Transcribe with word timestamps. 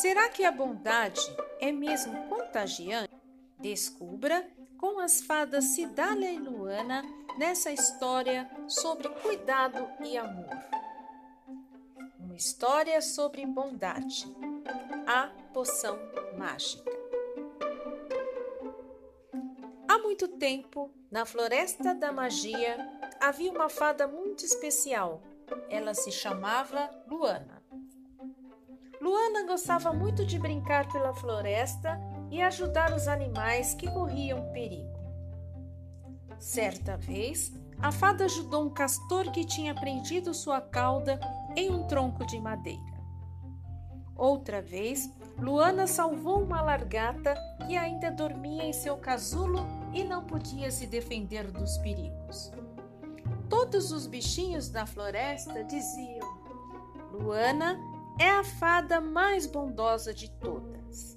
Será 0.00 0.28
que 0.28 0.44
a 0.44 0.52
bondade 0.52 1.20
é 1.58 1.72
mesmo 1.72 2.28
contagiante? 2.28 3.12
Descubra 3.58 4.48
com 4.78 5.00
as 5.00 5.20
fadas 5.20 5.64
Cidália 5.64 6.30
e 6.30 6.38
Luana 6.38 7.02
nessa 7.36 7.72
história 7.72 8.48
sobre 8.68 9.08
cuidado 9.08 9.90
e 10.04 10.16
amor. 10.16 10.56
Uma 12.16 12.36
história 12.36 13.02
sobre 13.02 13.44
bondade. 13.44 14.32
A 15.04 15.32
poção 15.52 15.98
mágica. 16.38 16.88
Há 19.88 19.98
muito 19.98 20.28
tempo, 20.28 20.92
na 21.10 21.26
floresta 21.26 21.92
da 21.92 22.12
magia, 22.12 22.76
havia 23.20 23.50
uma 23.50 23.68
fada 23.68 24.06
muito 24.06 24.44
especial. 24.44 25.20
Ela 25.68 25.92
se 25.92 26.12
chamava 26.12 26.88
Luana. 27.08 27.57
Luana 29.00 29.46
gostava 29.46 29.92
muito 29.92 30.26
de 30.26 30.38
brincar 30.38 30.90
pela 30.90 31.14
floresta 31.14 31.98
e 32.30 32.42
ajudar 32.42 32.92
os 32.92 33.06
animais 33.06 33.74
que 33.74 33.90
corriam 33.90 34.50
perigo. 34.52 34.98
Certa 36.38 36.96
vez, 36.96 37.52
a 37.80 37.92
fada 37.92 38.24
ajudou 38.24 38.64
um 38.64 38.70
castor 38.70 39.30
que 39.30 39.44
tinha 39.44 39.74
prendido 39.74 40.34
sua 40.34 40.60
cauda 40.60 41.18
em 41.56 41.70
um 41.70 41.86
tronco 41.86 42.26
de 42.26 42.40
madeira. 42.40 42.98
Outra 44.16 44.60
vez, 44.60 45.08
Luana 45.38 45.86
salvou 45.86 46.42
uma 46.42 46.60
largata 46.60 47.36
que 47.66 47.76
ainda 47.76 48.10
dormia 48.10 48.64
em 48.64 48.72
seu 48.72 48.96
casulo 48.96 49.64
e 49.94 50.02
não 50.02 50.24
podia 50.24 50.72
se 50.72 50.88
defender 50.88 51.52
dos 51.52 51.78
perigos. 51.78 52.50
Todos 53.48 53.92
os 53.92 54.08
bichinhos 54.08 54.68
da 54.68 54.84
floresta 54.84 55.62
diziam: 55.62 56.28
Luana 57.12 57.78
é 58.18 58.30
a 58.30 58.42
fada 58.42 59.00
mais 59.00 59.46
bondosa 59.46 60.12
de 60.12 60.30
todas. 60.38 61.16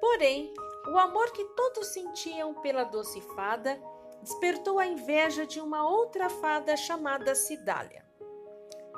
Porém, 0.00 0.52
o 0.88 0.98
amor 0.98 1.30
que 1.32 1.44
todos 1.56 1.88
sentiam 1.88 2.54
pela 2.54 2.84
doce 2.84 3.20
fada 3.34 3.78
despertou 4.22 4.78
a 4.78 4.86
inveja 4.86 5.46
de 5.46 5.60
uma 5.60 5.88
outra 5.88 6.30
fada 6.30 6.76
chamada 6.76 7.34
Cidália. 7.34 8.04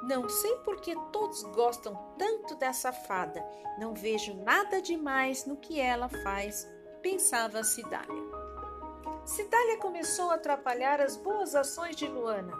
Não 0.05 0.29
sei 0.29 0.57
por 0.59 0.81
que 0.81 0.95
todos 1.13 1.43
gostam 1.43 1.95
tanto 2.17 2.55
dessa 2.55 2.93
fada. 2.93 3.45
Não 3.79 3.95
vejo 3.95 4.35
nada 4.35 4.81
demais 4.81 5.45
no 5.45 5.57
que 5.57 5.81
ela 5.81 6.09
faz, 6.09 6.69
pensava 7.03 7.65
Cidália. 7.65 8.39
Cidália 9.25 9.77
começou 9.79 10.31
a 10.31 10.35
atrapalhar 10.35 11.01
as 11.01 11.17
boas 11.17 11.55
ações 11.55 11.97
de 11.97 12.07
Luana. 12.07 12.57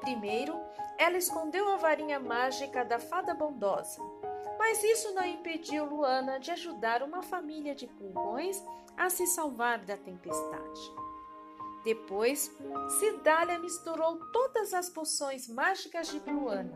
Primeiro, 0.00 0.54
ela 0.98 1.16
escondeu 1.16 1.70
a 1.70 1.76
varinha 1.76 2.18
mágica 2.18 2.84
da 2.84 2.98
fada 2.98 3.32
bondosa, 3.32 4.02
mas 4.58 4.82
isso 4.82 5.14
não 5.14 5.24
impediu 5.24 5.84
Luana 5.84 6.40
de 6.40 6.50
ajudar 6.50 7.04
uma 7.04 7.22
família 7.22 7.72
de 7.72 7.86
pulgões 7.86 8.60
a 8.96 9.08
se 9.08 9.24
salvar 9.28 9.78
da 9.78 9.96
tempestade. 9.96 10.92
Depois, 11.84 12.52
Cidália 12.98 13.60
misturou 13.60 14.16
todas 14.32 14.74
as 14.74 14.90
poções 14.90 15.48
mágicas 15.48 16.08
de 16.08 16.18
Luana, 16.18 16.74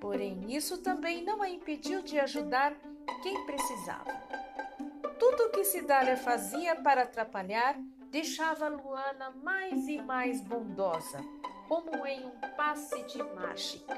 porém 0.00 0.46
isso 0.48 0.78
também 0.78 1.22
não 1.22 1.42
a 1.42 1.50
impediu 1.50 2.02
de 2.02 2.18
ajudar 2.18 2.74
quem 3.22 3.44
precisava. 3.44 4.10
Tudo 5.18 5.44
o 5.44 5.50
que 5.50 5.64
Cidália 5.64 6.16
fazia 6.16 6.74
para 6.74 7.02
atrapalhar 7.02 7.76
deixava 8.10 8.68
Luana 8.68 9.30
mais 9.42 9.86
e 9.86 10.00
mais 10.00 10.40
bondosa 10.40 11.20
como 11.70 12.04
em 12.04 12.26
um 12.26 12.32
passe 12.56 13.00
de 13.04 13.22
mágica. 13.22 13.94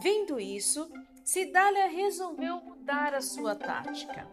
Vendo 0.00 0.40
isso, 0.40 0.90
Cidália 1.22 1.86
resolveu 1.86 2.56
mudar 2.56 3.14
a 3.14 3.20
sua 3.20 3.54
tática. 3.54 4.26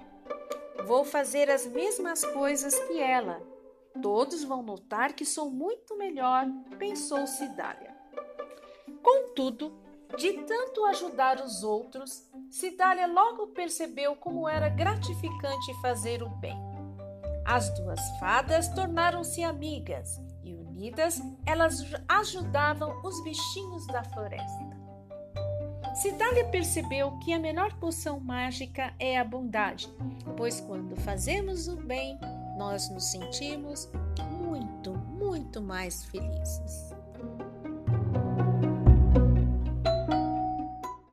Vou 0.87 1.05
fazer 1.05 1.47
as 1.47 1.67
mesmas 1.67 2.25
coisas 2.25 2.73
que 2.85 2.99
ela. 2.99 3.39
Todos 4.01 4.43
vão 4.43 4.63
notar 4.63 5.13
que 5.13 5.23
sou 5.23 5.51
muito 5.51 5.95
melhor, 5.95 6.47
pensou 6.79 7.27
Cidália. 7.27 7.95
Contudo, 9.03 9.77
de 10.17 10.41
tanto 10.41 10.85
ajudar 10.85 11.39
os 11.39 11.63
outros, 11.63 12.27
Cidália 12.49 13.05
logo 13.05 13.49
percebeu 13.49 14.15
como 14.15 14.49
era 14.49 14.69
gratificante 14.69 15.81
fazer 15.83 16.23
o 16.23 16.29
bem. 16.29 16.57
As 17.45 17.69
duas 17.75 17.99
fadas 18.19 18.69
tornaram-se 18.69 19.43
amigas 19.43 20.19
unidas 20.57 21.21
elas 21.45 21.85
ajudavam 22.07 23.01
os 23.03 23.23
bichinhos 23.23 23.85
da 23.87 24.03
floresta. 24.03 24.77
Cidália 25.95 26.45
percebeu 26.49 27.17
que 27.19 27.33
a 27.33 27.39
melhor 27.39 27.73
poção 27.79 28.19
mágica 28.19 28.93
é 28.99 29.17
a 29.17 29.23
bondade, 29.23 29.89
pois 30.35 30.61
quando 30.61 30.95
fazemos 30.97 31.67
o 31.67 31.75
bem, 31.75 32.19
nós 32.55 32.87
nos 32.91 33.09
sentimos 33.09 33.89
muito, 34.29 34.93
muito 34.93 35.59
mais 35.59 36.05
felizes. 36.05 36.95